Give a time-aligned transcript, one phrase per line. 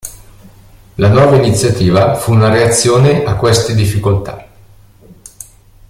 [0.97, 4.47] La nuova iniziativa fu una reazione a queste difficoltà.